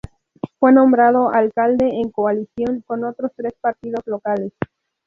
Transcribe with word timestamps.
Fue 0.59 0.71
nombrado 0.73 1.29
alcalde 1.29 1.87
en 1.87 2.09
coalición 2.09 2.81
con 2.87 3.03
otros 3.03 3.33
tres 3.35 3.53
partidos 3.61 4.01
locales. 4.07 4.51